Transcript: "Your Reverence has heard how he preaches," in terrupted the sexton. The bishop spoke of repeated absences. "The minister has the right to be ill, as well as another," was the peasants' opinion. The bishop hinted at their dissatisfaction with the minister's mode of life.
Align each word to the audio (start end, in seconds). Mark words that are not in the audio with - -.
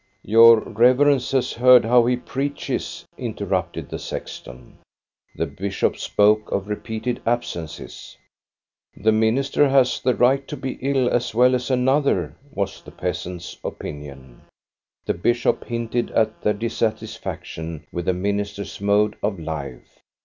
"Your 0.35 0.61
Reverence 0.61 1.29
has 1.29 1.53
heard 1.53 1.85
how 1.85 2.07
he 2.07 2.15
preaches," 2.17 3.05
in 3.19 3.35
terrupted 3.35 3.89
the 3.89 3.99
sexton. 3.99 4.79
The 5.35 5.45
bishop 5.45 5.95
spoke 5.95 6.51
of 6.51 6.67
repeated 6.67 7.21
absences. 7.23 8.17
"The 8.97 9.11
minister 9.11 9.69
has 9.69 9.99
the 9.99 10.15
right 10.15 10.47
to 10.47 10.57
be 10.57 10.79
ill, 10.81 11.07
as 11.07 11.35
well 11.35 11.53
as 11.53 11.69
another," 11.69 12.35
was 12.51 12.81
the 12.81 12.89
peasants' 12.89 13.57
opinion. 13.63 14.41
The 15.05 15.13
bishop 15.13 15.65
hinted 15.65 16.09
at 16.09 16.41
their 16.41 16.53
dissatisfaction 16.53 17.85
with 17.91 18.05
the 18.05 18.13
minister's 18.13 18.81
mode 18.81 19.15
of 19.21 19.37
life. 19.39 19.99